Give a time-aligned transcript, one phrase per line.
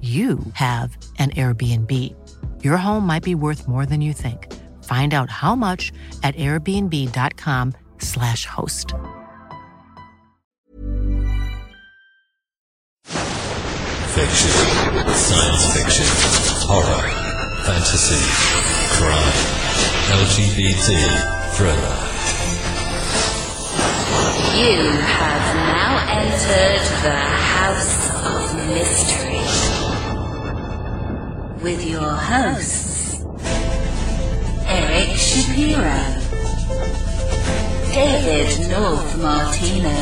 [0.00, 1.92] you have an Airbnb.
[2.62, 4.54] Your home might be worth more than you think.
[4.84, 5.90] Find out how much
[6.22, 8.94] at airbnb.com/slash host.
[14.14, 14.54] Fiction,
[15.14, 16.06] science fiction,
[16.68, 17.02] horror,
[17.66, 18.22] fantasy,
[18.94, 19.34] crime,
[20.22, 20.88] LGBT,
[21.54, 21.96] thriller.
[24.56, 29.42] You have now entered the House of Mystery
[31.62, 33.20] with your hosts,
[34.66, 35.98] Eric Shapiro,
[37.92, 39.98] David North Martino,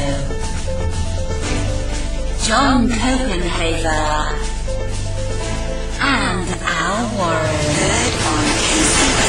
[2.43, 4.37] John Copenhaver,
[6.01, 7.57] and Al Warren.
[7.77, 9.27] Heard on KCBQ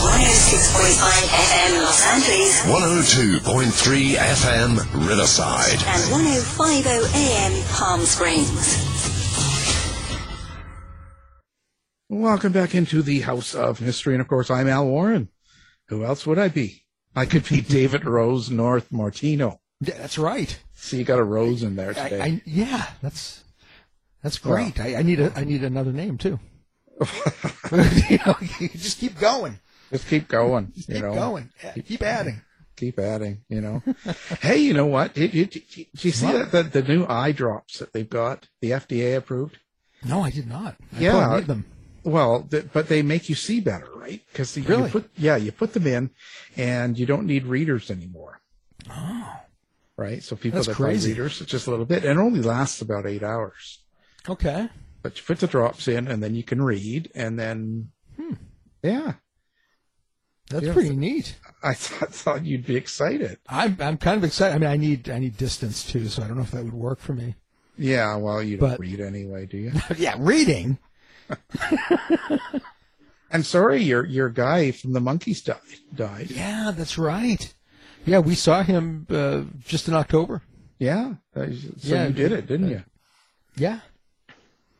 [0.00, 5.80] 106.5 FM Los Angeles 102.3 FM Riverside.
[5.86, 8.89] and 1050 AM Palm Springs.
[12.20, 14.12] Welcome back into the House of Mystery.
[14.12, 15.30] And of course, I'm Al Warren.
[15.88, 16.84] Who else would I be?
[17.16, 19.58] I could be David Rose North Martino.
[19.80, 20.60] Yeah, that's right.
[20.74, 22.20] See, you got a rose in there I, today.
[22.20, 23.42] I, yeah, that's
[24.22, 24.78] that's great.
[24.78, 26.38] I, I need a I need another name too.
[27.72, 29.58] you know, you just keep going.
[29.90, 30.72] Just keep going.
[30.76, 31.48] Just you keep know, going.
[31.64, 32.42] Yeah, keep adding.
[32.76, 33.44] keep adding.
[33.48, 33.82] You know.
[34.42, 35.14] hey, you know what?
[35.14, 38.10] Did you, did you, did you see that the, the new eye drops that they've
[38.10, 38.46] got?
[38.60, 39.56] The FDA approved.
[40.04, 40.76] No, I did not.
[40.94, 41.36] I Yeah.
[41.36, 41.64] need them.
[42.02, 44.22] Well, th- but they make you see better, right?
[44.32, 44.90] Because you Really?
[44.90, 46.10] put yeah, you put them in,
[46.56, 48.40] and you don't need readers anymore.
[48.90, 49.36] Oh.
[49.96, 50.22] Right.
[50.22, 51.12] So people That's that crazy.
[51.12, 52.04] buy readers, it's just a little bit.
[52.04, 53.80] It only lasts about eight hours.
[54.28, 54.68] Okay.
[55.02, 58.34] But you put the drops in, and then you can read, and then hmm.
[58.82, 59.14] yeah,
[60.48, 60.72] That's Yeah.
[60.72, 61.36] pretty neat.
[61.62, 63.38] I thought, thought you'd be excited.
[63.46, 64.54] I'm I'm kind of excited.
[64.54, 66.72] I mean, I need I need distance too, so I don't know if that would
[66.74, 67.34] work for me.
[67.76, 68.16] Yeah.
[68.16, 69.72] Well, you don't But- read anyway, do you?
[69.98, 70.78] Yeah, reading.
[73.32, 75.58] I'm sorry, your your guy from the Monkees died.
[75.94, 76.30] Died.
[76.30, 77.52] Yeah, that's right.
[78.04, 80.42] Yeah, we saw him uh, just in October.
[80.78, 81.14] Yeah.
[81.34, 81.42] So
[81.82, 82.82] Yeah, you did it, didn't you?
[83.56, 83.80] Yeah.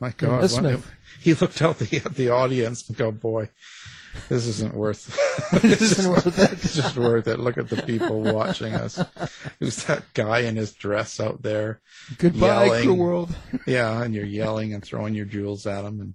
[0.01, 0.91] My God, Listen, what- if-
[1.21, 3.51] he looked out the at the audience and go, "Boy,
[4.29, 5.17] this isn't worth.
[5.63, 7.39] This isn't worth it." It's just worth it.
[7.39, 9.03] Look at the people watching us.
[9.59, 11.81] Who's that guy in his dress out there?
[12.19, 12.83] Goodbye, Yelling.
[12.85, 13.35] cruel world.
[13.67, 16.15] Yeah, and you're yelling and throwing your jewels at him, and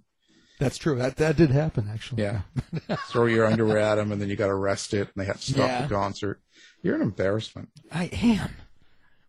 [0.60, 0.96] That's true.
[0.96, 2.24] That that did happen actually.
[2.24, 2.42] yeah,
[3.10, 5.68] throw your underwear at him, and then you got arrested, and they had to stop
[5.68, 5.82] Yeah.
[5.88, 6.40] the concert.
[6.82, 7.70] You're an embarrassment.
[7.92, 8.52] I am.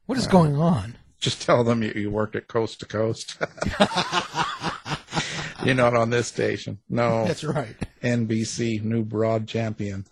[0.07, 0.97] What is going on?
[1.19, 3.39] Just tell them you, you worked at Coast to Coast.
[5.65, 6.79] you're not on this station.
[6.89, 7.75] No, That's right.
[8.03, 10.05] NBC, new broad champion.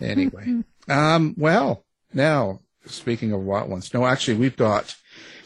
[0.00, 4.94] Anyway, um, well, now speaking of wild ones, no, actually, we've got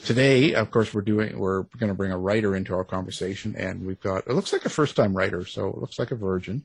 [0.04, 0.54] today.
[0.54, 1.38] Of course, we're doing.
[1.38, 4.26] We're going to bring a writer into our conversation, and we've got.
[4.26, 6.64] It looks like a first-time writer, so it looks like a virgin.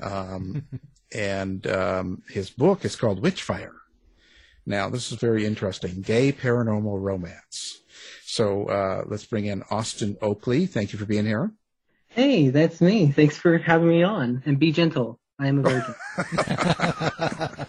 [0.00, 0.66] Um,
[1.14, 3.72] and um, his book is called Witchfire.
[4.66, 6.02] Now, this is very interesting.
[6.02, 7.80] Gay paranormal romance.
[8.24, 10.66] So uh, let's bring in Austin Oakley.
[10.66, 11.50] Thank you for being here.
[12.08, 13.10] Hey, that's me.
[13.10, 14.42] Thanks for having me on.
[14.44, 15.18] And be gentle.
[15.38, 15.94] I am a virgin.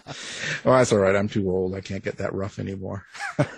[0.64, 1.16] Oh, that's all right.
[1.16, 1.74] I'm too old.
[1.74, 3.06] I can't get that rough anymore.
[3.38, 3.48] um,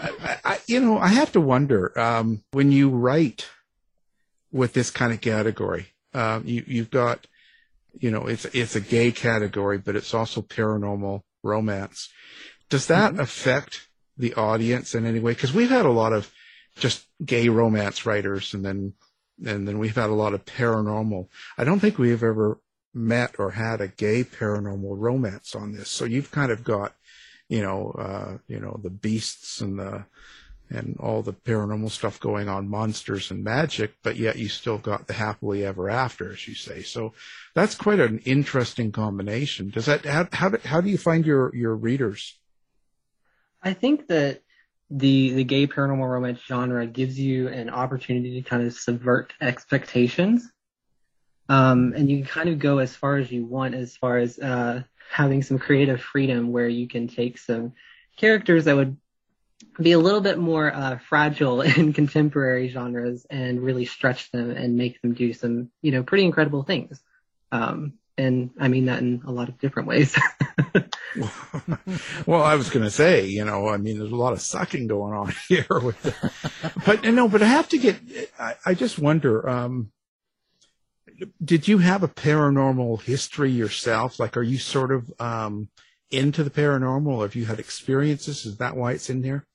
[0.00, 3.48] I, I, you know, I have to wonder um, when you write
[4.52, 5.88] with this kind of category.
[6.14, 7.26] Um, you, you've got,
[7.98, 12.08] you know, it's it's a gay category, but it's also paranormal romance.
[12.68, 15.32] Does that affect the audience in any way?
[15.32, 16.30] Because we've had a lot of
[16.76, 18.94] just gay romance writers, and then
[19.44, 21.28] and then we've had a lot of paranormal.
[21.58, 22.60] I don't think we've ever
[22.96, 25.90] met or had a gay paranormal romance on this.
[25.90, 26.94] So you've kind of got,
[27.48, 30.06] you know, uh, you know, the beasts and the
[30.68, 35.06] and all the paranormal stuff going on, monsters and magic, but yet you still got
[35.06, 36.82] the happily ever after, as you say.
[36.82, 37.12] So
[37.54, 39.70] that's quite an interesting combination.
[39.70, 42.38] Does that how how do, how do you find your your readers?
[43.62, 44.42] I think that
[44.90, 50.50] the the gay paranormal romance genre gives you an opportunity to kind of subvert expectations,
[51.48, 54.38] um, and you can kind of go as far as you want as far as
[54.38, 57.72] uh, having some creative freedom where you can take some
[58.16, 58.96] characters that would
[59.80, 64.76] be a little bit more uh, fragile in contemporary genres and really stretch them and
[64.76, 67.00] make them do some, you know, pretty incredible things.
[67.52, 70.18] Um, and I mean that in a lot of different ways.
[72.26, 74.86] well, I was going to say, you know, I mean, there's a lot of sucking
[74.86, 76.32] going on here with, the,
[76.84, 77.98] but no, but I have to get.
[78.38, 79.48] I, I just wonder.
[79.48, 79.92] Um,
[81.42, 84.18] did you have a paranormal history yourself?
[84.18, 85.68] Like, are you sort of um,
[86.10, 87.22] into the paranormal?
[87.22, 88.46] Have you had experiences?
[88.46, 89.46] Is that why it's in there?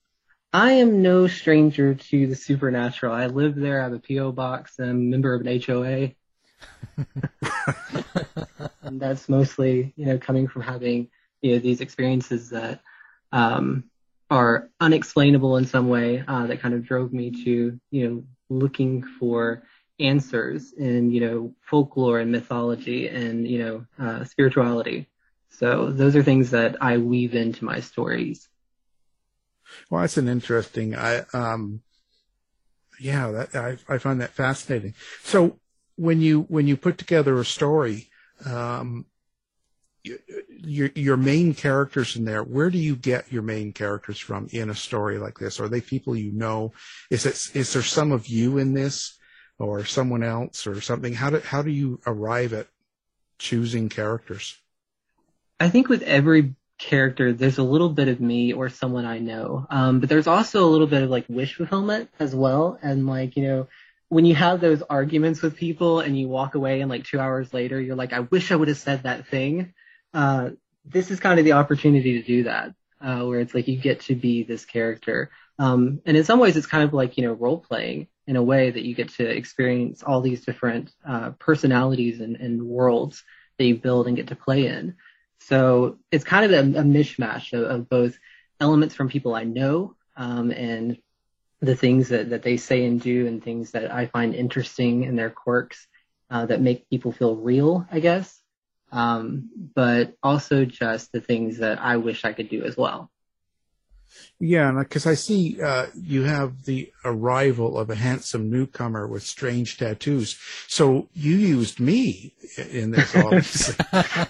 [0.53, 3.13] I am no stranger to the supernatural.
[3.13, 3.79] I live there.
[3.79, 4.75] I have a PO box.
[4.79, 6.11] I'm a member of an HOA.
[8.83, 11.09] and that's mostly, you know, coming from having,
[11.41, 12.81] you know, these experiences that
[13.31, 13.85] um,
[14.29, 19.03] are unexplainable in some way uh, that kind of drove me to, you know, looking
[19.03, 19.63] for
[20.01, 25.07] answers in, you know, folklore and mythology and, you know, uh, spirituality.
[25.49, 28.47] So those are things that I weave into my stories.
[29.89, 30.95] Well, that's an interesting.
[30.95, 31.81] I um,
[32.99, 34.93] yeah, that I I find that fascinating.
[35.23, 35.59] So
[35.95, 38.09] when you when you put together a story,
[38.45, 39.05] um,
[40.03, 42.43] your your main characters in there.
[42.43, 45.59] Where do you get your main characters from in a story like this?
[45.59, 46.73] Are they people you know?
[47.09, 49.17] Is it is there some of you in this,
[49.57, 51.13] or someone else, or something?
[51.13, 52.67] How do how do you arrive at
[53.37, 54.57] choosing characters?
[55.59, 59.67] I think with every character, there's a little bit of me or someone I know.
[59.69, 62.79] Um, but there's also a little bit of like wish fulfillment as well.
[62.81, 63.67] And like, you know,
[64.09, 67.53] when you have those arguments with people and you walk away and like two hours
[67.53, 69.73] later, you're like, I wish I would have said that thing.
[70.13, 70.49] Uh,
[70.83, 74.01] this is kind of the opportunity to do that, uh, where it's like you get
[74.01, 75.29] to be this character.
[75.59, 78.41] Um, and in some ways, it's kind of like, you know, role playing in a
[78.41, 83.25] way that you get to experience all these different uh, personalities and, and worlds
[83.57, 84.95] that you build and get to play in.
[85.41, 88.17] So it's kind of a, a mishmash of, of, both
[88.61, 90.97] elements from people I know um, and
[91.59, 95.17] the things that, that they say and do and things that I find interesting in
[95.17, 95.85] their quirks
[96.29, 98.41] uh, that make people feel real, I guess.
[98.93, 103.10] Um, but also just the things that I wish I could do as well.
[104.39, 109.77] Yeah, because I see uh, you have the arrival of a handsome newcomer with strange
[109.77, 110.37] tattoos.
[110.67, 113.75] So you used me in this, obviously.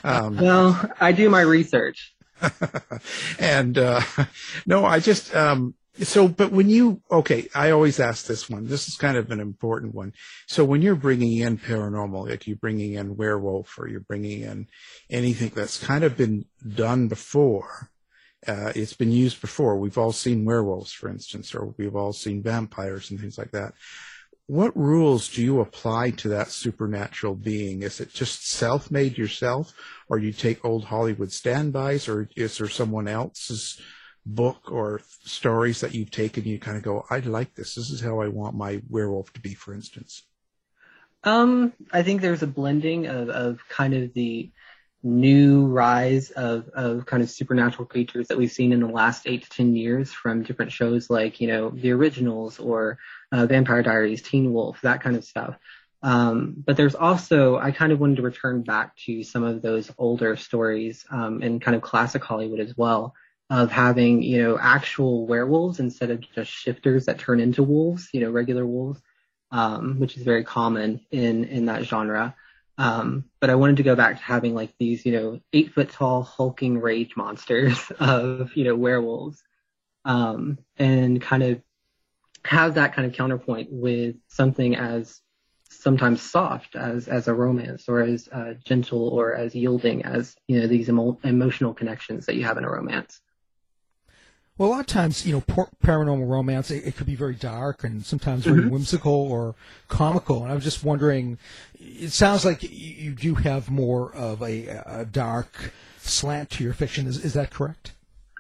[0.03, 2.13] um, well, I do my research.
[3.39, 4.01] and uh,
[4.65, 6.27] no, I just um, so.
[6.27, 8.67] But when you okay, I always ask this one.
[8.67, 10.13] This is kind of an important one.
[10.47, 14.67] So when you're bringing in paranormal, like you're bringing in werewolf, or you're bringing in
[15.09, 16.45] anything that's kind of been
[16.75, 17.90] done before
[18.47, 19.77] uh, it's been used before.
[19.77, 23.73] We've all seen werewolves, for instance, or we've all seen vampires and things like that.
[24.47, 27.83] What rules do you apply to that supernatural being?
[27.83, 29.73] Is it just self-made yourself,
[30.09, 33.79] or you take old Hollywood standbys, or is there someone else's
[34.25, 36.43] book or stories that you've taken?
[36.43, 37.75] And you kind of go, I like this.
[37.75, 40.23] This is how I want my werewolf to be, for instance.
[41.23, 44.51] Um, I think there's a blending of, of kind of the
[45.03, 49.43] new rise of, of kind of supernatural creatures that we've seen in the last eight
[49.43, 52.99] to ten years from different shows like, you know, The Originals or
[53.31, 55.55] uh, Vampire Diaries, Teen Wolf, that kind of stuff.
[56.03, 59.91] Um, but there's also, I kind of wanted to return back to some of those
[59.97, 63.13] older stories um, and kind of classic Hollywood as well
[63.49, 68.21] of having, you know, actual werewolves instead of just shifters that turn into wolves, you
[68.21, 69.01] know, regular wolves,
[69.51, 72.35] um, which is very common in, in that genre.
[72.81, 75.91] Um, but I wanted to go back to having like these, you know, eight foot
[75.91, 79.43] tall hulking rage monsters of, you know, werewolves,
[80.03, 81.61] um, and kind of
[82.43, 85.21] have that kind of counterpoint with something as
[85.69, 90.59] sometimes soft as, as a romance or as uh, gentle or as yielding as, you
[90.59, 93.21] know, these emo- emotional connections that you have in a romance.
[94.57, 97.83] Well, a lot of times, you know, paranormal romance, it, it could be very dark
[97.83, 98.69] and sometimes very mm-hmm.
[98.69, 99.55] whimsical or
[99.87, 100.43] comical.
[100.43, 101.39] And I was just wondering,
[101.79, 107.07] it sounds like you do have more of a, a dark slant to your fiction.
[107.07, 107.93] Is, is that correct?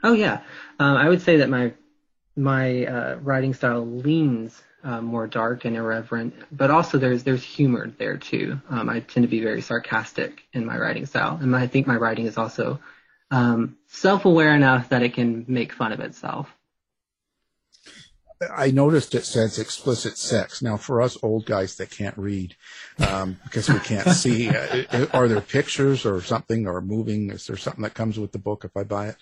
[0.03, 0.41] Oh, yeah.
[0.79, 1.73] Um, I would say that my
[2.35, 7.91] my uh, writing style leans uh, more dark and irreverent, but also there's there's humor
[7.97, 8.59] there too.
[8.69, 11.95] Um, I tend to be very sarcastic in my writing style, and I think my
[11.95, 12.79] writing is also
[13.31, 16.53] um, self-aware enough that it can make fun of itself.
[18.49, 20.61] I noticed it says explicit sex.
[20.61, 22.55] Now, for us old guys that can't read,
[22.99, 27.29] um, because we can't see, uh, are there pictures or something or moving?
[27.29, 29.17] Is there something that comes with the book if I buy it?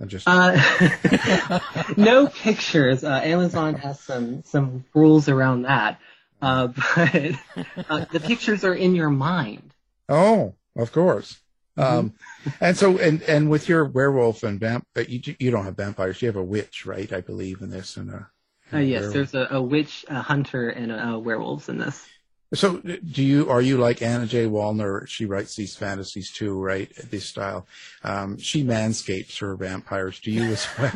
[0.00, 1.60] I'm just uh,
[1.96, 3.04] no pictures.
[3.04, 6.00] Uh, Amazon has some some rules around that,
[6.42, 6.66] uh,
[6.96, 7.32] but
[7.88, 9.72] uh, the pictures are in your mind.
[10.08, 11.38] Oh, of course.
[11.76, 11.98] Mm-hmm.
[11.98, 12.14] Um,
[12.60, 16.22] and so, and and with your werewolf and vamp, uh, you you don't have vampires.
[16.22, 17.12] You have a witch, right?
[17.12, 18.30] I believe in this, and a
[18.72, 22.08] uh, yes, there's a, a, witch, a hunter, and a, a werewolves in this.
[22.54, 24.46] So, do you are you like Anna J.
[24.46, 25.08] Wallner?
[25.08, 26.88] She writes these fantasies too, right?
[27.10, 27.66] This style.
[28.04, 30.20] Um, she manscapes her vampires.
[30.20, 30.92] Do you as well?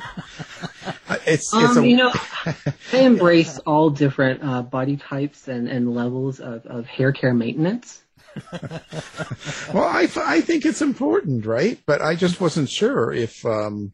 [1.26, 1.88] it's, um, it's a...
[1.88, 2.12] you know,
[2.92, 8.02] I embrace all different uh, body types and, and levels of, of hair care maintenance.
[9.74, 11.78] well, I, I think it's important, right?
[11.86, 13.92] But I just wasn't sure if, um,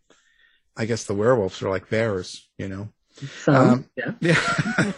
[0.77, 2.89] I guess the werewolves are like bears, you know.
[3.15, 4.13] Some, um, yeah.
[4.21, 4.93] yeah.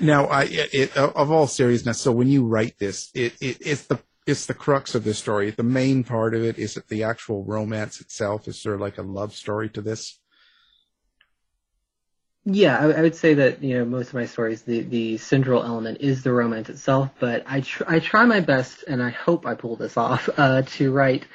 [0.00, 4.00] now, I, it, of all seriousness, so when you write this, it, it, it's the
[4.26, 5.50] it's the crux of the story.
[5.50, 8.46] The main part of it is that the actual romance itself.
[8.46, 10.20] Is there like a love story to this?
[12.44, 15.62] Yeah, I, I would say that you know most of my stories, the the central
[15.62, 17.10] element is the romance itself.
[17.20, 20.62] But I tr- I try my best, and I hope I pull this off, uh,
[20.62, 21.26] to write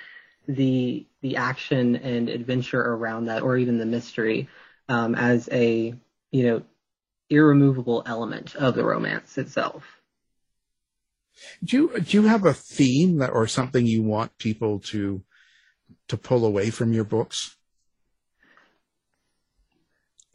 [0.48, 4.50] the the action and adventure around that, or even the mystery,
[4.90, 5.94] um, as a
[6.32, 6.62] you know,
[7.30, 9.84] irremovable element of the romance itself.
[11.64, 15.24] Do you do you have a theme that or something you want people to
[16.08, 17.57] to pull away from your books?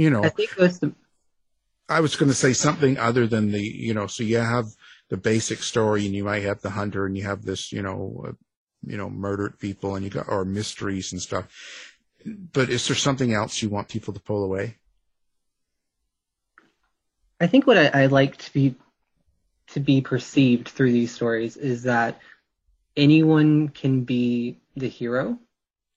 [0.03, 0.81] You know, I think most.
[0.81, 0.93] The...
[1.89, 4.09] I was going to say something other than the you know.
[4.09, 4.67] So you have
[5.11, 8.25] the basic story, and you might have the hunter, and you have this you know,
[8.27, 8.33] uh,
[8.85, 11.47] you know, murdered people, and you got or mysteries and stuff.
[12.27, 14.79] But is there something else you want people to pull away?
[17.41, 18.75] I think what I, I like to be
[19.69, 22.19] to be perceived through these stories is that
[22.97, 25.39] anyone can be the hero.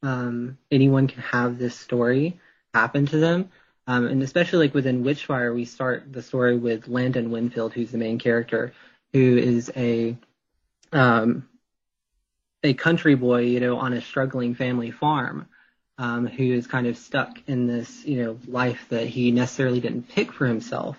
[0.04, 2.40] Um, anyone can have this story
[2.76, 3.50] happen to them.
[3.88, 7.98] Um, and especially like within Witchfire, we start the story with Landon Winfield, who's the
[7.98, 8.74] main character,
[9.14, 10.18] who is a
[10.92, 11.48] um,
[12.64, 15.48] a country boy, you know, on a struggling family farm,
[15.98, 20.10] um, who is kind of stuck in this, you know, life that he necessarily didn't
[20.10, 20.98] pick for himself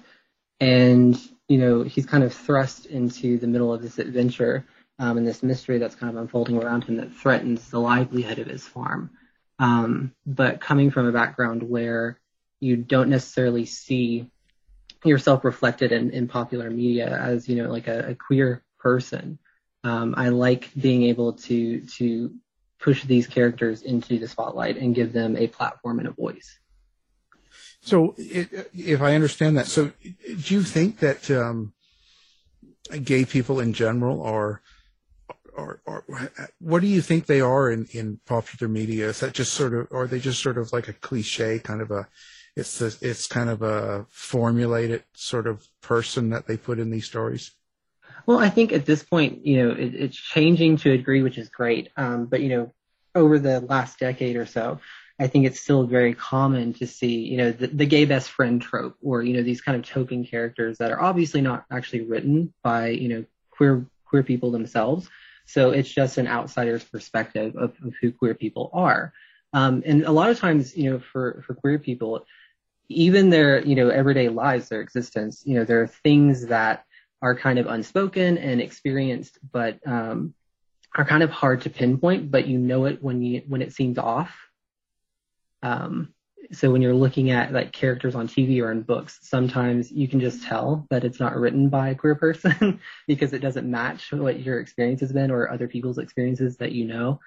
[0.60, 4.64] and you know he's kind of thrust into the middle of this adventure
[4.98, 8.46] um, and this mystery that's kind of unfolding around him that threatens the livelihood of
[8.46, 9.10] his farm.
[9.58, 12.18] Um, but coming from a background where
[12.60, 14.30] you don't necessarily see
[15.04, 19.38] yourself reflected in, in popular media as you know like a, a queer person,
[19.84, 22.34] um, I like being able to to
[22.78, 26.58] push these characters into the spotlight and give them a platform and a voice.
[27.80, 31.72] So, it, if I understand that, so do you think that um,
[33.04, 34.60] gay people in general are,
[35.56, 36.04] or, or
[36.58, 39.08] what do you think they are in, in popular media?
[39.08, 41.90] Is that just sort of, are they just sort of like a cliche kind of
[41.90, 42.08] a,
[42.56, 47.06] it's the, it's kind of a formulated sort of person that they put in these
[47.06, 47.52] stories?
[48.24, 51.38] Well, I think at this point, you know, it, it's changing to a degree, which
[51.38, 51.90] is great.
[51.96, 52.72] Um, but you know,
[53.14, 54.80] over the last decade or so,
[55.18, 58.60] I think it's still very common to see, you know, the, the, gay best friend
[58.60, 62.52] trope or, you know, these kind of token characters that are obviously not actually written
[62.62, 65.08] by, you know, queer, queer people themselves.
[65.46, 69.14] So it's just an outsider's perspective of, of who queer people are.
[69.54, 72.26] Um, and a lot of times, you know, for, for queer people,
[72.88, 76.84] even their, you know, everyday lives, their existence, you know, there are things that
[77.22, 80.34] are kind of unspoken and experienced, but, um,
[80.94, 83.98] are kind of hard to pinpoint, but you know it when you, when it seems
[83.98, 84.34] off
[85.62, 86.14] um,
[86.52, 90.20] so when you're looking at like characters on TV or in books, sometimes you can
[90.20, 94.40] just tell that it's not written by a queer person because it doesn't match what
[94.40, 97.20] your experience has been or other people's experiences that you know.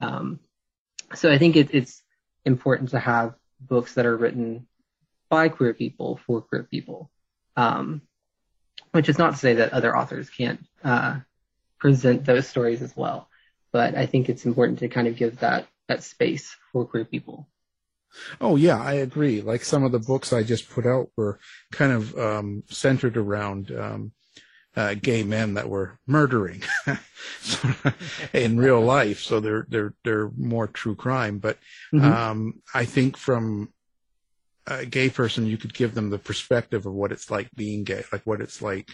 [0.00, 0.38] Um,
[1.14, 2.02] so I think it, it's
[2.44, 4.66] important to have books that are written
[5.30, 7.10] by queer people for queer people.
[7.56, 8.02] Um,
[8.92, 11.20] which is not to say that other authors can't uh,
[11.78, 13.28] present those stories as well,
[13.72, 17.48] but I think it's important to kind of give that that space for queer people.
[18.40, 19.40] Oh yeah, I agree.
[19.40, 21.38] Like some of the books I just put out were
[21.72, 24.12] kind of um, centered around um,
[24.76, 26.62] uh, gay men that were murdering
[28.32, 29.20] in real life.
[29.20, 31.38] So they're they're they're more true crime.
[31.38, 31.58] But
[31.92, 32.04] mm-hmm.
[32.04, 33.72] um, I think from
[34.70, 38.04] a gay person, you could give them the perspective of what it's like being gay,
[38.12, 38.88] like what it's like,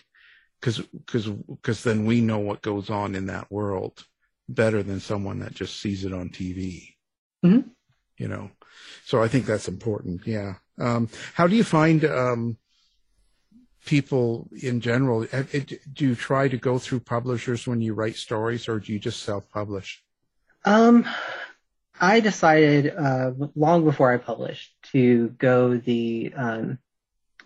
[0.61, 4.05] because because because then we know what goes on in that world
[4.49, 6.95] better than someone that just sees it on TV.
[7.45, 7.71] Mhm.
[8.17, 8.51] You know,
[9.05, 10.27] so I think that's important.
[10.27, 10.55] Yeah.
[10.79, 12.57] Um, how do you find um,
[13.85, 15.27] people in general?
[15.33, 15.43] uh,
[15.93, 19.23] Do you try to go through publishers when you write stories, or do you just
[19.23, 20.03] self-publish?
[20.65, 21.07] Um,
[22.01, 26.79] I decided uh, long before I published to go the um,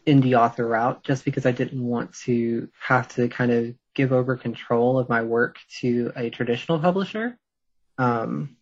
[0.07, 4.37] indie author route, just because I didn't want to have to kind of give over
[4.37, 7.39] control of my work to a traditional publisher.
[7.99, 8.57] Um,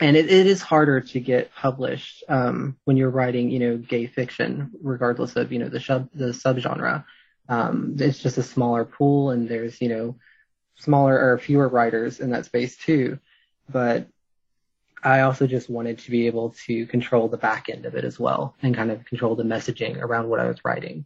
[0.00, 4.06] and it, it is harder to get published um, when you're writing, you know, gay
[4.06, 7.04] fiction, regardless of you know the sub the subgenre.
[7.48, 10.16] Um, it's just a smaller pool, and there's you know
[10.76, 13.18] smaller or fewer writers in that space too
[13.68, 14.08] but
[15.02, 18.18] I also just wanted to be able to control the back end of it as
[18.18, 21.04] well and kind of control the messaging around what I was writing.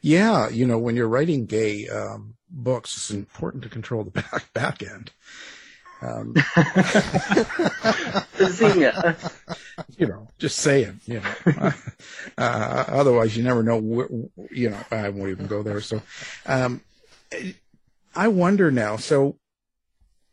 [0.00, 4.52] Yeah, you know, when you're writing gay um, books, it's important to control the back
[4.52, 5.10] back end.
[6.02, 6.34] Um,
[9.96, 11.72] you know, just saying, you know.
[12.38, 13.78] uh, otherwise, you never know.
[13.78, 14.08] Where,
[14.50, 15.80] you know, I won't even go there.
[15.80, 16.02] So,
[16.46, 16.80] um,
[18.14, 18.96] I wonder now.
[18.96, 19.36] So,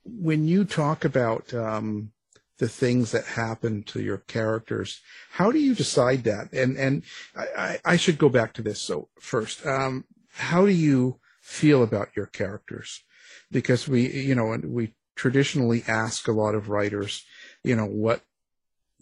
[0.06, 2.12] when you talk about um,
[2.58, 6.52] the things that happen to your characters, how do you decide that?
[6.54, 7.04] And and
[7.36, 8.82] I, I, should go back to this.
[8.82, 13.04] So first, um, how do you feel about your characters?
[13.52, 17.26] Because we, you know, we traditionally ask a lot of writers,
[17.64, 18.22] you know, what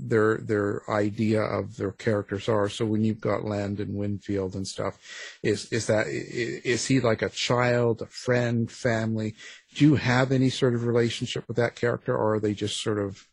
[0.02, 2.68] their their idea of their characters are.
[2.68, 4.98] So when you've got Landon Winfield and stuff,
[5.44, 9.36] is is that is he like a child, a friend, family?
[9.76, 13.00] Do you have any sort of relationship with that character, or are they just sort
[13.00, 13.28] of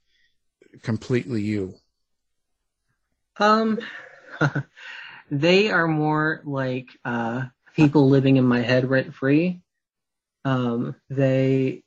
[0.82, 1.74] completely you?
[3.38, 3.78] Um,
[5.30, 9.60] they are more like uh, people living in my head rent free.
[10.44, 11.82] Um, they,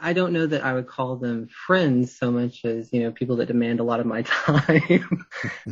[0.00, 3.36] I don't know that I would call them friends so much as you know people
[3.36, 5.26] that demand a lot of my time.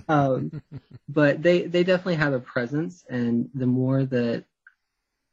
[0.08, 0.62] um,
[1.08, 4.44] but they they definitely have a presence, and the more that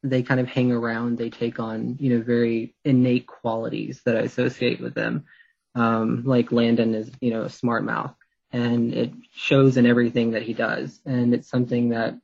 [0.03, 4.21] they kind of hang around, they take on you know very innate qualities that I
[4.21, 5.25] associate with them.
[5.75, 8.15] Um, like Landon is you know a smart mouth
[8.53, 10.99] and it shows in everything that he does.
[11.05, 12.15] And it's something that,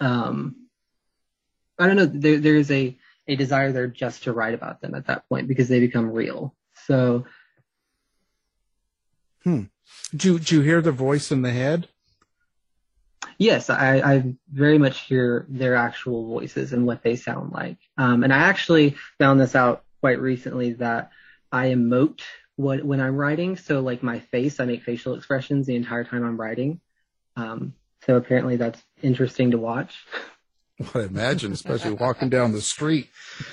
[0.00, 0.56] um,
[1.78, 2.96] I don't know, there, there's a,
[3.28, 6.54] a desire there just to write about them at that point because they become real.
[6.86, 7.26] So,
[10.16, 11.88] Do do you hear the voice in the head?
[13.38, 17.78] Yes, I, I very much hear their actual voices and what they sound like.
[17.96, 21.10] Um, and I actually found this out quite recently that
[21.50, 22.20] I emote
[22.56, 23.56] what, when I'm writing.
[23.56, 26.80] So like my face, I make facial expressions the entire time I'm writing.
[27.36, 27.74] Um,
[28.04, 29.94] so apparently that's interesting to watch.
[30.78, 33.08] Well, I imagine, especially walking down the street.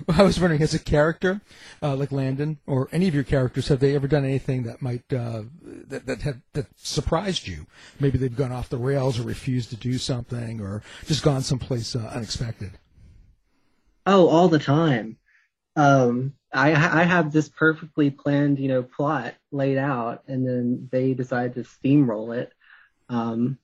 [0.08, 1.40] I was wondering, as a character,
[1.82, 5.12] uh, like Landon or any of your characters, have they ever done anything that might
[5.12, 7.66] uh, that that have that surprised you?
[7.98, 11.96] Maybe they've gone off the rails or refused to do something, or just gone someplace
[11.96, 12.72] uh, unexpected.
[14.06, 15.18] Oh, all the time.
[15.76, 21.14] Um, I I have this perfectly planned, you know, plot laid out, and then they
[21.14, 22.52] decide to steamroll it.
[23.08, 23.58] Um,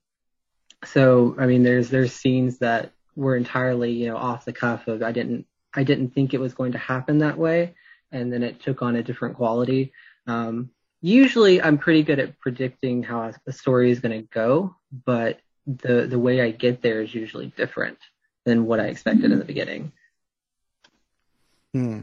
[0.85, 5.03] so I mean, there's there's scenes that were entirely, you know, off the cuff of
[5.03, 7.75] I didn't I didn't think it was going to happen that way,
[8.13, 9.93] and then it took on a different quality.
[10.27, 15.41] Um, usually, I'm pretty good at predicting how a story is going to go, but
[15.67, 17.99] the the way I get there is usually different
[18.45, 19.93] than what I expected in the beginning.
[21.73, 22.01] Hmm.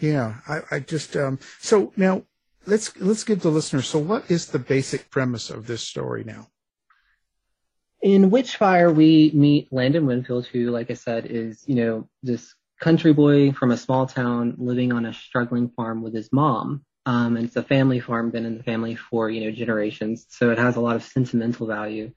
[0.00, 2.24] Yeah, I, I just um, so now
[2.66, 3.86] let's let's give the listeners.
[3.86, 6.48] So, what is the basic premise of this story now?
[8.02, 13.12] In Witchfire, we meet Landon Winfield, who, like I said, is, you know, this country
[13.12, 16.82] boy from a small town living on a struggling farm with his mom.
[17.04, 20.26] Um, and it's a family farm, been in the family for, you know, generations.
[20.30, 22.12] So it has a lot of sentimental value.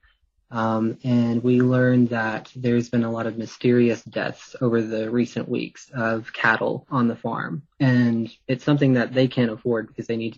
[0.51, 5.49] Um, and we learned that there's been a lot of mysterious deaths over the recent
[5.49, 7.63] weeks of cattle on the farm.
[7.79, 10.37] And it's something that they can't afford because they need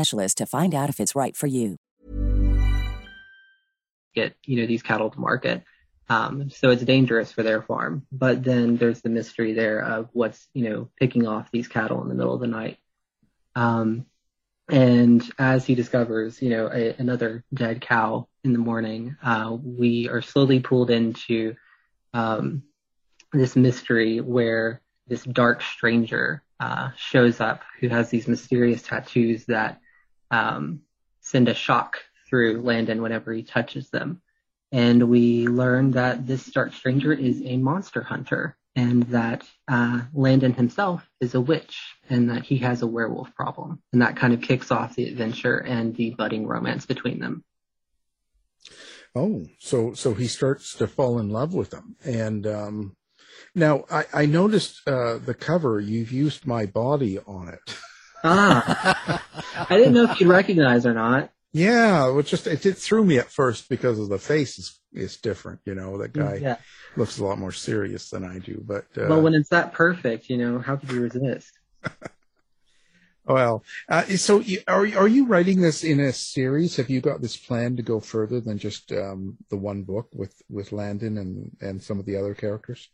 [0.09, 1.77] to find out if it's right for you.
[4.13, 5.63] Get you know these cattle to market,
[6.09, 8.05] um, so it's dangerous for their farm.
[8.11, 12.09] But then there's the mystery there of what's you know picking off these cattle in
[12.09, 12.77] the middle of the night.
[13.55, 14.05] Um,
[14.69, 20.07] and as he discovers, you know, a, another dead cow in the morning, uh, we
[20.07, 21.55] are slowly pulled into
[22.13, 22.63] um,
[23.33, 29.81] this mystery where this dark stranger uh, shows up who has these mysterious tattoos that
[30.31, 30.81] um,
[31.19, 34.21] send a shock through Landon whenever he touches them.
[34.71, 40.53] And we learn that this dark stranger is a monster hunter and that uh, Landon
[40.53, 41.77] himself is a witch
[42.09, 43.81] and that he has a werewolf problem.
[43.91, 47.43] And that kind of kicks off the adventure and the budding romance between them.
[49.13, 52.95] Oh, so so he starts to fall in love with them, and um,
[53.53, 55.81] now I, I noticed uh, the cover.
[55.81, 57.77] You've used my body on it.
[58.23, 59.23] Ah,
[59.69, 61.31] I didn't know if you'd recognize or not.
[61.53, 64.79] Yeah, it was just it, it threw me at first because of the face is
[64.93, 65.59] is different.
[65.65, 66.57] You know, that guy Yeah.
[66.95, 68.63] looks a lot more serious than I do.
[68.65, 71.51] But uh, Well, when it's that perfect, you know, how could you resist?
[73.25, 76.75] well, uh, so you, are are you writing this in a series?
[76.77, 80.41] Have you got this plan to go further than just um, the one book with
[80.49, 82.89] with Landon and and some of the other characters?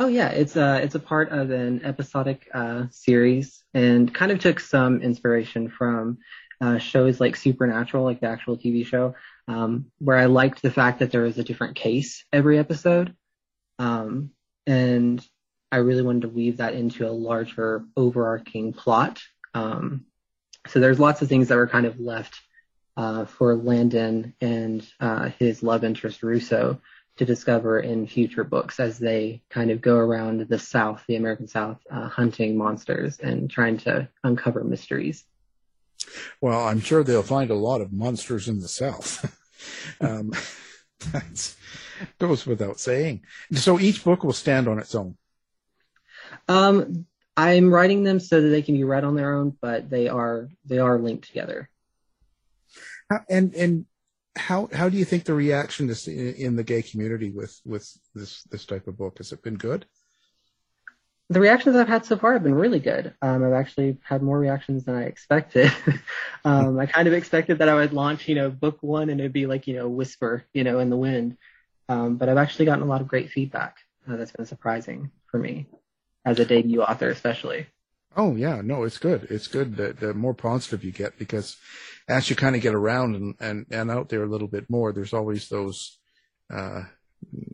[0.00, 4.38] Oh yeah, it's a it's a part of an episodic uh, series, and kind of
[4.38, 6.18] took some inspiration from
[6.60, 9.16] uh, shows like Supernatural, like the actual TV show,
[9.48, 13.16] um, where I liked the fact that there was a different case every episode,
[13.80, 14.30] um,
[14.68, 15.24] and
[15.72, 19.20] I really wanted to weave that into a larger overarching plot.
[19.52, 20.06] Um,
[20.68, 22.40] so there's lots of things that were kind of left
[22.96, 26.80] uh, for Landon and uh, his love interest Russo
[27.18, 31.48] to discover in future books as they kind of go around the South, the American
[31.48, 35.24] South, uh, hunting monsters and trying to uncover mysteries.
[36.40, 39.36] Well, I'm sure they'll find a lot of monsters in the South.
[40.00, 40.32] um,
[41.12, 41.54] that
[42.18, 43.22] goes without saying.
[43.52, 45.16] So each book will stand on its own.
[46.46, 50.08] Um, I'm writing them so that they can be read on their own, but they
[50.08, 51.68] are they are linked together.
[53.28, 53.86] And and
[54.38, 57.90] how how do you think the reaction is in, in the gay community with with
[58.14, 59.18] this this type of book?
[59.18, 59.86] Has it been good?
[61.30, 63.12] The reactions I've had so far have been really good.
[63.20, 65.70] Um, I've actually had more reactions than I expected.
[66.44, 69.34] um, I kind of expected that I would launch, you know, book one and it'd
[69.34, 71.36] be like, you know, whisper, you know, in the wind.
[71.86, 73.76] Um, but I've actually gotten a lot of great feedback.
[74.08, 75.66] Uh, that's been surprising for me
[76.24, 77.66] as a debut author, especially.
[78.16, 79.26] Oh yeah, no, it's good.
[79.30, 79.76] It's good.
[79.76, 81.56] The, the more positive you get because
[82.08, 84.92] as you kind of get around and, and, and out there a little bit more,
[84.92, 85.98] there's always those
[86.52, 86.82] uh,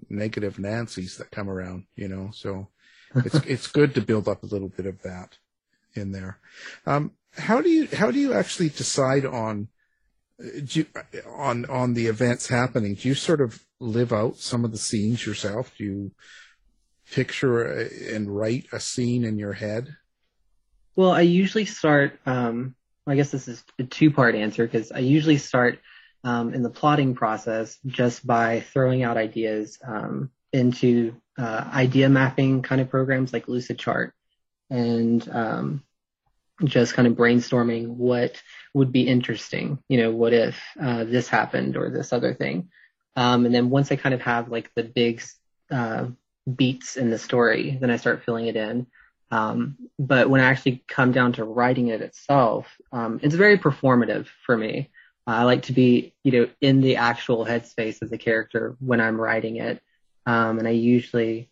[0.09, 2.31] negative Nancy's that come around, you know.
[2.33, 2.69] So
[3.17, 5.39] it's it's good to build up a little bit of that
[5.95, 6.39] in there.
[6.87, 9.69] Um, how do you how do you actually decide on
[10.39, 10.87] do you,
[11.27, 15.27] on on the events happening, do you sort of live out some of the scenes
[15.27, 15.73] yourself?
[15.77, 16.13] Do you
[17.11, 19.97] picture and write a scene in your head?
[20.97, 22.19] Well, I usually start.
[22.25, 25.81] Um, I guess this is a two-part answer because I usually start
[26.23, 32.63] um, in the plotting process just by throwing out ideas um, into uh, idea mapping
[32.63, 34.13] kind of programs like Lucidchart,
[34.71, 35.83] and um,
[36.63, 38.41] just kind of brainstorming what
[38.73, 39.79] would be interesting.
[39.89, 42.71] You know, what if uh, this happened or this other thing?
[43.17, 45.23] Um, and then once I kind of have like the big
[45.71, 46.07] uh,
[46.53, 48.87] beats in the story, then I start filling it in.
[49.31, 54.27] Um, but when I actually come down to writing it itself, um, it's very performative
[54.45, 54.91] for me.
[55.27, 59.21] I like to be, you know, in the actual headspace of the character when I'm
[59.21, 59.83] writing it.
[60.27, 61.49] Um, and I usually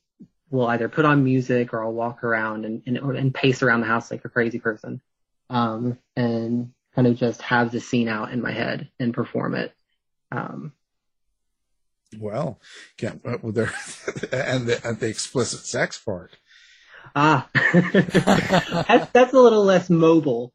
[0.51, 3.87] will either put on music or I'll walk around and, and, and pace around the
[3.87, 5.01] house like a crazy person.
[5.49, 9.75] Um, and kind of just have the scene out in my head and perform it.
[10.31, 10.73] Um,
[12.19, 12.61] well,
[13.01, 13.73] yeah, well, there,
[14.33, 16.37] and the, and the explicit sex part.
[17.15, 20.53] Ah, that's, that's a little less mobile.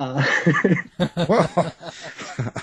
[0.00, 0.24] Uh,
[1.28, 1.74] well,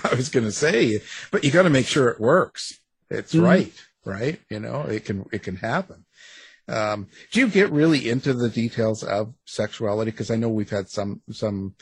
[0.04, 2.80] I was going to say, but you got to make sure it works.
[3.10, 3.44] It's mm-hmm.
[3.44, 4.40] right, right?
[4.50, 6.04] You know, it can it can happen.
[6.68, 10.10] Um, do you get really into the details of sexuality?
[10.10, 11.74] Because I know we've had some some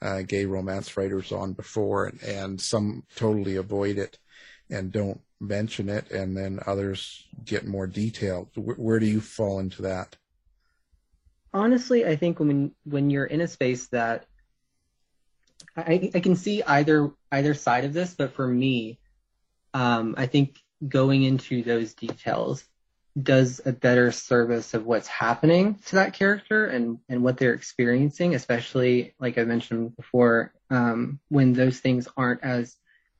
[0.00, 4.18] uh, gay romance writers on before, and, and some totally avoid it
[4.70, 8.48] and don't mention it, and then others get more detailed.
[8.54, 10.16] Where, where do you fall into that?
[11.54, 14.26] Honestly, I think when when you're in a space that
[15.76, 18.98] I, I can see either either side of this, but for me,
[19.74, 22.64] um, I think going into those details
[23.20, 28.34] does a better service of what's happening to that character and and what they're experiencing,
[28.34, 32.76] especially like I mentioned before, um, when those things aren't as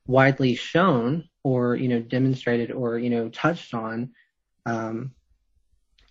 [0.07, 4.11] widely shown or you know demonstrated or you know touched on.
[4.65, 5.11] Um,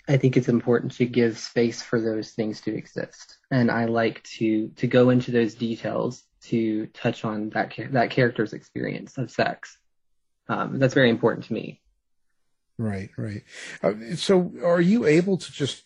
[0.09, 4.23] I think it's important to give space for those things to exist, and I like
[4.39, 9.79] to to go into those details to touch on that that character's experience of sex.
[10.49, 11.81] Um, that's very important to me.
[12.79, 13.43] Right, right.
[13.83, 15.85] Uh, so, are you able to just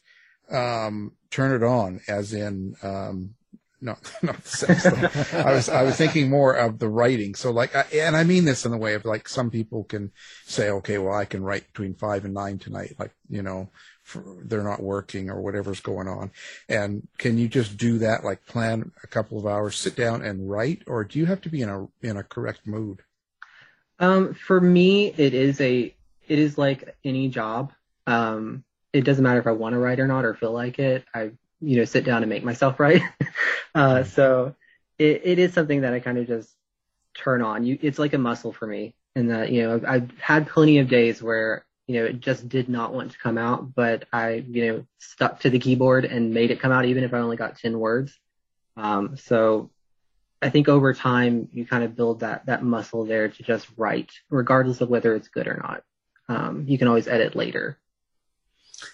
[0.51, 3.35] um, turn it on, as in, um,
[3.81, 4.87] no, not the sex.
[5.35, 7.35] I was, I was thinking more of the writing.
[7.35, 10.13] So, like, and I mean this in the way of like some people can
[10.45, 13.71] say, okay, well, I can write between five and nine tonight, like you know,
[14.15, 16.31] they're not working or whatever's going on.
[16.69, 20.49] And can you just do that, like plan a couple of hours, sit down and
[20.51, 23.03] write, or do you have to be in a in a correct mood?
[23.99, 25.95] Um, for me, it is a
[26.29, 27.73] it is like any job.
[28.07, 31.05] Um, it doesn't matter if I want to write or not or feel like it.
[31.15, 33.03] I you know sit down and make myself write.
[33.75, 34.55] uh, so
[34.99, 36.51] it, it is something that I kind of just
[37.15, 37.65] turn on.
[37.65, 40.79] You, it's like a muscle for me, and that you know I've, I've had plenty
[40.79, 44.45] of days where you know, it just did not want to come out, but I,
[44.49, 47.37] you know, stuck to the keyboard and made it come out even if I only
[47.37, 48.19] got 10 words.
[48.77, 49.71] Um, so
[50.43, 54.11] I think over time you kind of build that, that muscle there to just write,
[54.31, 55.83] regardless of whether it's good or not.
[56.29, 57.79] Um, you can always edit later.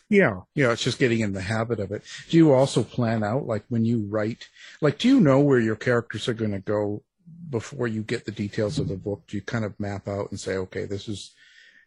[0.08, 2.02] Yeah, yeah, it's just getting in the habit of it.
[2.28, 4.48] Do you also plan out, like when you write,
[4.80, 7.02] like, do you know where your characters are going to go
[7.48, 9.24] before you get the details of the book?
[9.26, 11.32] Do you kind of map out and say, okay, this is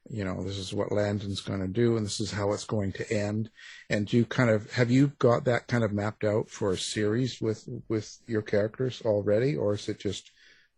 [0.09, 2.91] you know, this is what Landon's going to do and this is how it's going
[2.93, 3.49] to end.
[3.89, 6.77] And do you kind of, have you got that kind of mapped out for a
[6.77, 10.31] series with, with your characters already, or is it just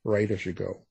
[0.03, 0.81] write as you go?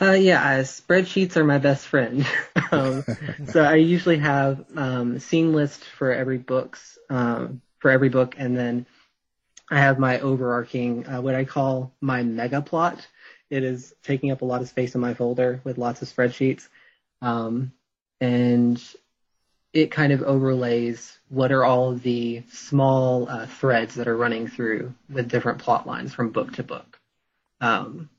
[0.00, 2.26] Uh, yeah, uh, spreadsheets are my best friend.
[2.72, 3.04] um,
[3.46, 8.56] so I usually have um, scene list for every books um, for every book, and
[8.56, 8.86] then
[9.70, 13.06] I have my overarching uh, what I call my mega plot.
[13.50, 16.68] It is taking up a lot of space in my folder with lots of spreadsheets.
[17.24, 17.72] Um,
[18.20, 18.82] and
[19.72, 24.46] it kind of overlays what are all of the small uh, threads that are running
[24.46, 27.00] through with different plot lines from book to book.
[27.62, 28.10] Um,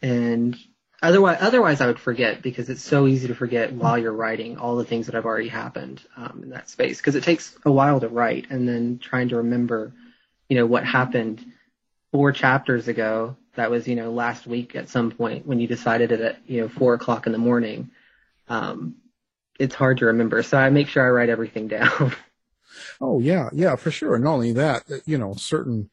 [0.00, 0.56] and
[1.02, 4.76] otherwise, otherwise I would forget because it's so easy to forget while you're writing all
[4.76, 7.98] the things that have already happened um, in that space because it takes a while
[7.98, 9.92] to write and then trying to remember,
[10.48, 11.44] you know, what happened
[12.12, 13.36] four chapters ago.
[13.56, 16.60] That was, you know, last week at some point when you decided it at, you
[16.60, 17.90] know, four o'clock in the morning
[18.48, 18.96] um,
[19.58, 20.42] it's hard to remember.
[20.42, 22.14] So I make sure I write everything down.
[23.00, 24.14] oh yeah, yeah, for sure.
[24.14, 25.90] And not only that, you know, certain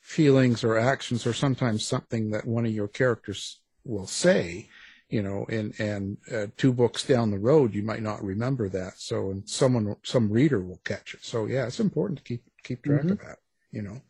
[0.00, 4.68] feelings or actions are sometimes something that one of your characters will say,
[5.08, 8.98] you know, and and uh, two books down the road you might not remember that.
[8.98, 11.24] So and someone, some reader will catch it.
[11.24, 13.12] So yeah, it's important to keep keep track mm-hmm.
[13.12, 13.38] of that.
[13.70, 14.00] you know.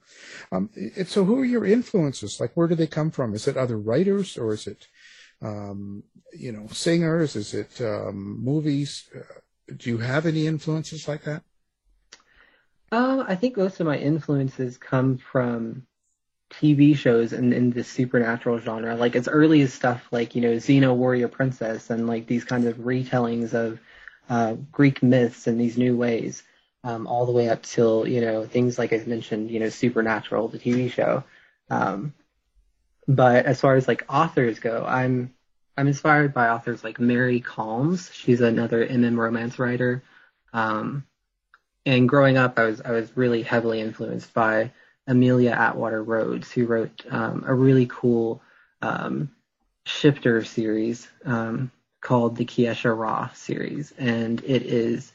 [0.53, 0.71] Um,
[1.07, 2.41] so who are your influences?
[2.41, 3.35] Like, where do they come from?
[3.35, 4.87] Is it other writers or is it,
[5.45, 6.03] um,
[6.33, 7.37] you know, singers?
[7.37, 9.09] Is it um, movies?
[9.15, 9.21] Uh,
[9.77, 11.43] do you have any influences like that?
[12.91, 15.87] Uh, I think most of my influences come from
[16.51, 18.95] TV shows in, in the supernatural genre.
[18.95, 22.67] Like as early as stuff like, you know, Xena Warrior Princess and like these kinds
[22.67, 23.81] of retellings of
[24.29, 26.43] uh, Greek myths in these new ways,
[26.85, 30.49] um, all the way up till, you know, things like I mentioned, you know, Supernatural,
[30.49, 31.25] the TV show.
[31.71, 32.15] Um,
[33.07, 35.35] but as far as like authors go, I'm
[35.77, 38.13] I'm inspired by authors like Mary Calmes.
[38.13, 40.03] She's another MM romance writer.
[40.53, 41.05] Um,
[41.85, 44.73] and growing up, I was I was really heavily influenced by
[45.07, 48.41] Amelia Atwater Rhodes, who wrote um, a really cool
[48.81, 49.31] um,
[49.85, 55.13] shifter series um, called the Kiesha'ra series, and it is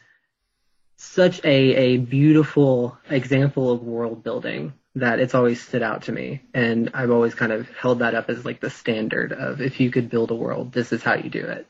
[0.97, 6.41] such a a beautiful example of world building that it's always stood out to me,
[6.54, 9.91] and I've always kind of held that up as like the standard of if you
[9.91, 11.67] could build a world, this is how you do it.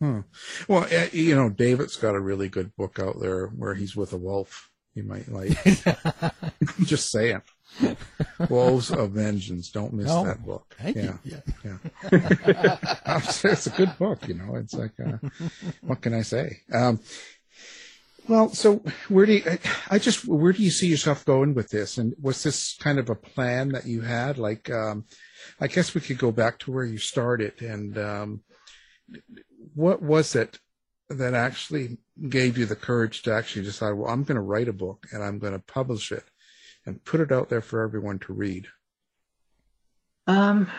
[0.00, 0.20] Hmm.
[0.68, 4.12] Well, eh, you know, David's got a really good book out there where he's with
[4.12, 4.70] a wolf.
[4.94, 5.56] You might like.
[6.84, 7.40] Just saying.
[8.50, 9.70] Wolves of Vengeance.
[9.70, 10.24] Don't miss No.
[10.24, 10.74] that book.
[10.78, 11.42] Thank yeah, you.
[11.64, 11.78] yeah,
[12.44, 13.20] yeah.
[13.44, 14.28] it's a good book.
[14.28, 15.16] You know, it's like, uh,
[15.80, 16.58] what can I say?
[16.72, 17.00] Um,
[18.28, 19.58] well, so where do you,
[19.90, 21.98] I- just, where do you see yourself going with this?
[21.98, 24.38] And was this kind of a plan that you had?
[24.38, 25.04] Like, um,
[25.60, 28.40] I guess we could go back to where you started and, um,
[29.74, 30.58] what was it
[31.08, 34.72] that actually gave you the courage to actually decide, well, I'm going to write a
[34.72, 36.24] book and I'm going to publish it
[36.86, 38.66] and put it out there for everyone to read?
[40.26, 40.70] Um,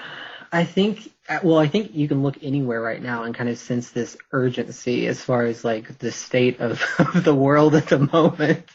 [0.53, 1.11] I think,
[1.41, 5.07] well, I think you can look anywhere right now and kind of sense this urgency
[5.07, 8.69] as far as like the state of, of the world at the moment.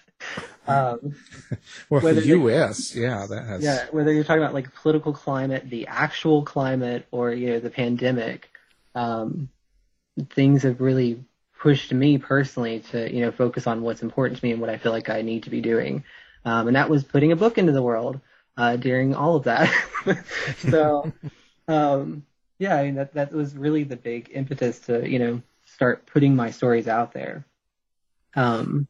[0.66, 1.14] Um,
[1.88, 3.62] Well, the U.S., yeah, that has.
[3.62, 7.70] yeah, whether you're talking about like political climate, the actual climate, or you know the
[7.70, 8.50] pandemic,
[8.94, 9.48] um,
[10.34, 11.24] things have really
[11.58, 14.76] pushed me personally to you know focus on what's important to me and what I
[14.76, 16.04] feel like I need to be doing,
[16.44, 18.20] um, and that was putting a book into the world
[18.58, 19.72] uh, during all of that.
[20.58, 21.10] so,
[21.68, 22.24] um,
[22.59, 26.35] yeah, I mean that that was really the big impetus to you know start putting
[26.35, 27.46] my stories out there.
[28.35, 28.88] Um,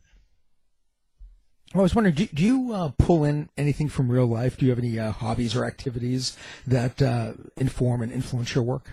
[1.74, 4.56] I was wondering, do, do you uh, pull in anything from real life?
[4.56, 6.36] Do you have any uh, hobbies or activities
[6.66, 8.92] that uh, inform and influence your work?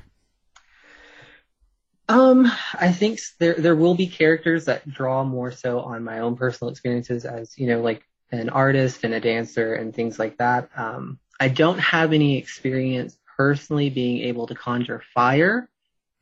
[2.08, 6.36] Um, I think there there will be characters that draw more so on my own
[6.36, 10.70] personal experiences as you know, like an artist and a dancer and things like that.
[10.76, 15.70] Um, I don't have any experience personally being able to conjure fire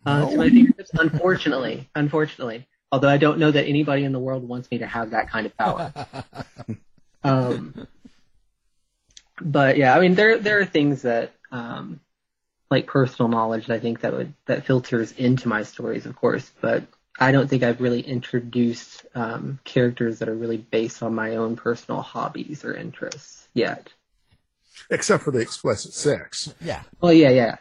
[0.06, 1.90] uh, to my fingertips, unfortunately.
[1.96, 5.30] Unfortunately, although I don't know that anybody in the world wants me to have that
[5.30, 5.94] kind of power.
[7.24, 7.88] um,
[9.42, 12.00] but yeah, I mean, there there are things that um,
[12.70, 16.52] like personal knowledge that I think that would that filters into my stories, of course.
[16.60, 16.84] But
[17.20, 21.56] I don't think I've really introduced um, characters that are really based on my own
[21.56, 23.94] personal hobbies or interests yet.
[24.90, 26.54] Except for the explicit sex.
[26.62, 26.82] Yeah.
[27.02, 27.56] Well, yeah, yeah.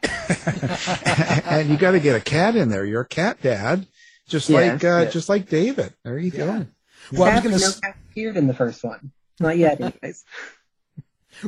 [1.46, 2.84] and you got to get a cat in there.
[2.84, 3.86] You're a cat dad,
[4.28, 5.12] just Yes, like uh, yes.
[5.12, 5.94] just like David.
[6.04, 6.66] There you go.
[7.12, 9.12] Well, I was gonna no s- cats appeared in the first one.
[9.40, 10.24] Not yet, anyways.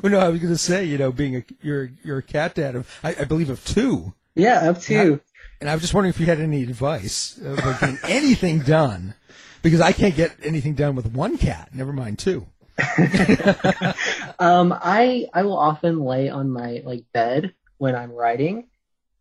[0.02, 2.54] Well, no, I was going to say, you know, being a you're you're a cat
[2.54, 4.14] dad of, I, I believe, of two.
[4.34, 5.20] Yeah, of two.
[5.60, 9.14] And I was just wondering if you had any advice of like, getting anything done,
[9.62, 11.68] because I can't get anything done with one cat.
[11.74, 12.46] Never mind two.
[14.38, 18.68] Um, I I will often lay on my like bed when I'm writing,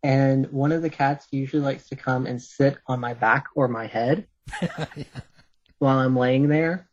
[0.02, 3.68] and one of the cats usually likes to come and sit on my back or
[3.68, 4.26] my head
[5.78, 6.88] while I'm laying there.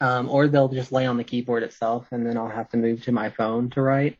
[0.00, 3.02] Um, or they'll just lay on the keyboard itself, and then I'll have to move
[3.04, 4.16] to my phone to write.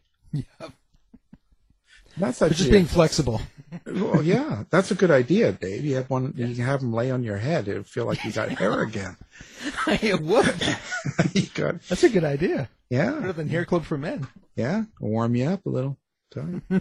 [2.19, 3.41] Just being flexible.
[3.87, 5.85] well, yeah, that's a good idea, Dave.
[5.85, 6.33] You have one.
[6.37, 7.69] You can have him lay on your head.
[7.69, 9.17] It'll feel like you got hair again.
[9.87, 10.79] it would.
[11.35, 12.69] you got, That's a good idea.
[12.91, 14.27] yeah, Better than hair club for men.
[14.57, 15.99] yeah, warm you up a little.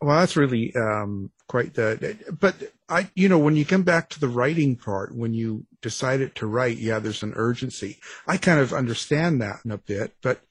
[0.00, 2.18] Well, that's really um, quite the.
[2.38, 2.56] But
[2.90, 6.46] I, you know, when you come back to the writing part, when you decided to
[6.46, 8.00] write, yeah, there's an urgency.
[8.26, 10.42] I kind of understand that in a bit, but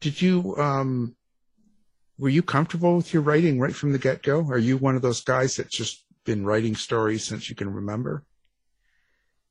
[0.00, 0.54] did you?
[0.56, 1.16] um
[2.22, 4.46] Were you comfortable with your writing right from the get go?
[4.48, 8.22] Are you one of those guys that's just been writing stories since you can remember?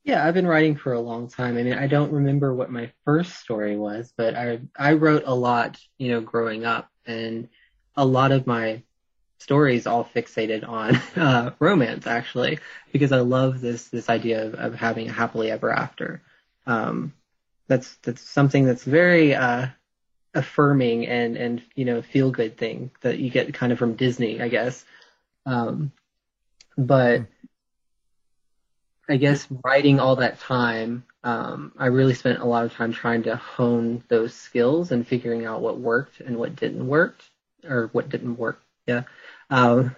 [0.05, 1.57] Yeah, I've been writing for a long time.
[1.57, 5.36] I mean, I don't remember what my first story was, but I I wrote a
[5.36, 7.49] lot, you know, growing up, and
[7.97, 8.84] a lot of my
[9.39, 12.59] stories all fixated on uh, romance, actually,
[12.93, 16.22] because I love this this idea of, of having a happily ever after.
[16.65, 17.11] Um,
[17.67, 19.67] that's that's something that's very uh,
[20.34, 24.42] affirming and and you know feel good thing that you get kind of from Disney,
[24.42, 24.86] I guess.
[25.46, 25.92] Um,
[26.78, 27.26] but
[29.10, 33.24] I guess writing all that time, um, I really spent a lot of time trying
[33.24, 37.18] to hone those skills and figuring out what worked and what didn't work,
[37.68, 38.62] or what didn't work.
[38.88, 39.04] Yeah.
[39.50, 39.96] Um,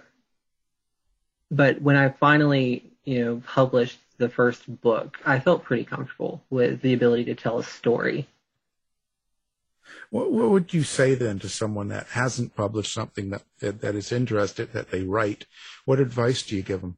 [1.50, 6.80] but when I finally, you know, published the first book, I felt pretty comfortable with
[6.80, 8.26] the ability to tell a story.
[10.10, 13.94] What, what would you say then to someone that hasn't published something that, that that
[13.94, 15.46] is interested that they write?
[15.84, 16.96] What advice do you give them?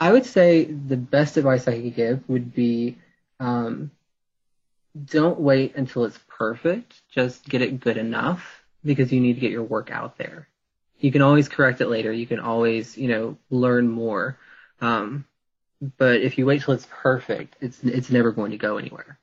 [0.00, 2.98] I would say the best advice I could give would be
[3.38, 3.90] um,
[5.04, 7.00] don't wait until it's perfect.
[7.10, 10.48] Just get it good enough because you need to get your work out there.
[10.98, 12.12] You can always correct it later.
[12.12, 14.38] You can always, you know, learn more.
[14.80, 15.24] Um,
[15.98, 19.18] but if you wait till it's perfect, it's it's never going to go anywhere.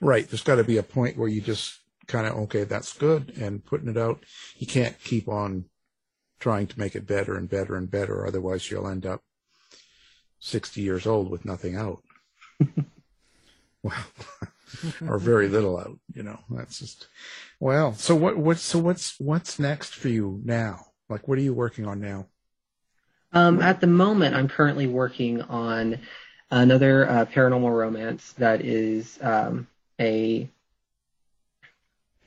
[0.00, 0.28] Right.
[0.28, 3.64] There's got to be a point where you just kind of okay, that's good, and
[3.64, 4.24] putting it out.
[4.56, 5.66] You can't keep on
[6.42, 9.22] trying to make it better and better and better, otherwise you'll end up
[10.40, 12.02] 60 years old with nothing out.
[13.82, 14.04] well,
[15.06, 16.40] or very little out, you know.
[16.50, 17.06] That's just
[17.60, 17.94] well.
[17.94, 18.36] So what?
[18.36, 18.58] What?
[18.58, 20.86] So what's what's next for you now?
[21.08, 22.26] Like, what are you working on now?
[23.32, 26.00] Um, at the moment, I'm currently working on
[26.50, 29.66] another uh, paranormal romance that is um,
[30.00, 30.48] a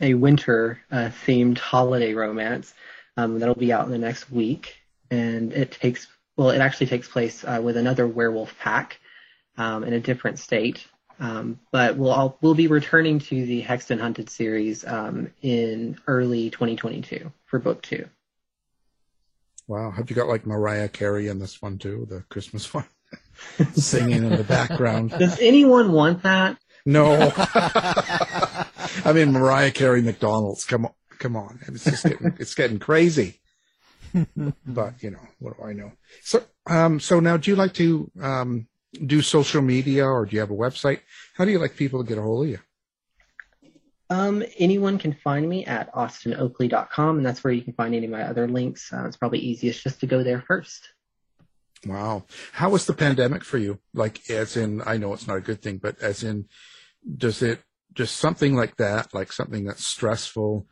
[0.02, 2.74] a winter uh, themed holiday romance
[3.18, 4.76] um, that'll be out in the next week,
[5.10, 9.00] and it takes well, it actually takes place uh, with another werewolf pack
[9.58, 10.86] um, in a different state.
[11.18, 16.50] Um, but we'll all, we'll be returning to the Hexton Hunted series um, in early
[16.50, 18.10] 2022 for book two.
[19.68, 22.86] Wow, have you got like Mariah Carey in this one too, the Christmas one,
[23.74, 25.12] singing in the background?
[25.12, 26.58] Does anyone want that?
[26.86, 27.34] No.
[27.38, 30.66] I mean Mariah Carey McDonald's.
[30.66, 31.60] Come on, come on.
[31.68, 33.40] It's just getting it's getting crazy.
[34.66, 35.92] but you know what do I know?
[36.22, 38.68] So um so now do you like to um
[39.06, 41.00] do social media or do you have a website?
[41.36, 42.60] How do you like people to get a hold of you?
[44.10, 48.12] Um, anyone can find me at austinoakley.com, and that's where you can find any of
[48.12, 48.94] my other links.
[48.94, 50.90] Uh, it's probably easiest just to go there first.
[51.86, 52.26] Wow.
[52.52, 53.80] How was the pandemic for you?
[53.94, 56.46] Like, as in, I know it's not a good thing, but as in,
[57.18, 57.62] does it
[57.94, 60.68] just something like that, like something that's stressful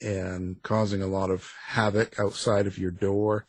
[0.00, 3.46] and causing a lot of havoc outside of your door?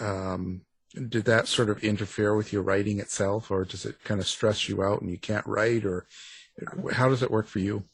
[0.00, 0.62] Um,
[0.94, 4.68] did that sort of interfere with your writing itself, or does it kind of stress
[4.68, 6.06] you out and you can't write, or
[6.92, 7.84] how does it work for you?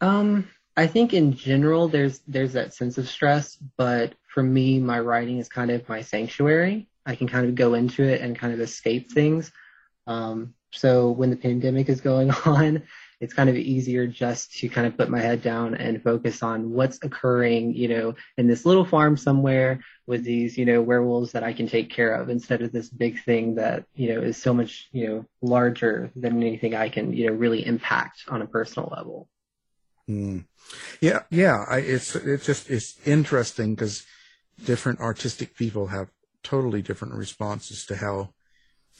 [0.00, 5.00] Um, I think in general there's there's that sense of stress, but for me, my
[5.00, 6.88] writing is kind of my sanctuary.
[7.06, 9.50] I can kind of go into it and kind of escape things.
[10.06, 12.82] Um, so when the pandemic is going on,
[13.20, 16.70] it's kind of easier just to kind of put my head down and focus on
[16.70, 21.44] what's occurring, you know, in this little farm somewhere with these, you know, werewolves that
[21.44, 24.54] I can take care of instead of this big thing that, you know, is so
[24.54, 28.90] much, you know, larger than anything I can, you know, really impact on a personal
[28.96, 29.28] level.
[30.08, 30.46] Mm.
[31.00, 31.64] Yeah, yeah.
[31.68, 34.06] I, it's it's just it's interesting because
[34.64, 36.10] different artistic people have
[36.42, 38.30] totally different responses to how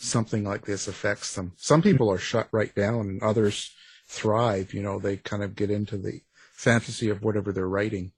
[0.01, 1.53] something like this affects them.
[1.57, 3.71] Some people are shut right down, and others
[4.07, 4.75] thrive.
[4.75, 6.21] You know, they kind of get into the
[6.53, 8.13] fantasy of whatever they're writing.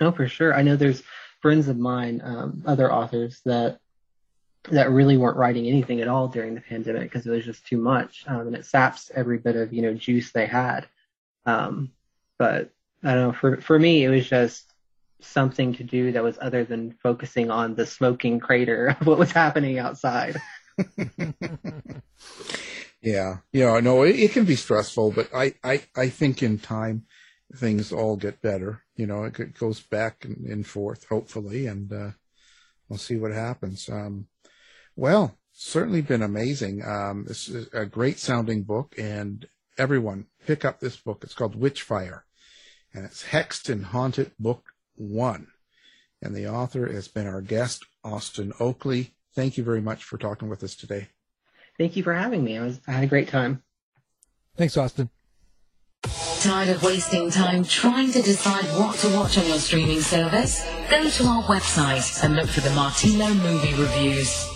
[0.00, 0.54] Oh, for sure.
[0.54, 1.02] I know there's
[1.40, 3.80] friends of mine, um, other authors that
[4.70, 7.76] that really weren't writing anything at all during the pandemic because it was just too
[7.76, 10.86] much, um, and it saps every bit of you know juice they had.
[11.44, 11.92] Um,
[12.38, 12.70] but
[13.02, 13.32] I don't know.
[13.32, 14.65] For for me, it was just
[15.20, 19.32] something to do that was other than focusing on the smoking crater of what was
[19.32, 20.36] happening outside.
[23.00, 27.06] yeah, yeah, no, it, it, can be stressful, but I, I, I think in time
[27.54, 28.82] things all get better.
[28.96, 32.10] You know, it goes back and, and forth, hopefully, and uh,
[32.88, 33.88] we'll see what happens.
[33.88, 34.26] Um,
[34.94, 36.84] well, certainly been amazing.
[36.84, 39.46] Um, this is a great sounding book, and
[39.78, 41.22] everyone pick up this book.
[41.24, 42.22] It's called Witchfire,
[42.92, 45.48] and it's hexed and Haunted Book One.
[46.22, 49.14] And the author has been our guest, Austin Oakley.
[49.34, 51.08] Thank you very much for talking with us today.
[51.78, 52.56] Thank you for having me.
[52.56, 53.62] I, was, I had a great time.
[54.56, 55.10] Thanks, Austin.
[56.40, 60.64] Tired of wasting time trying to decide what to watch on your streaming service?
[60.88, 64.55] Go to our website and look for the Martino movie reviews.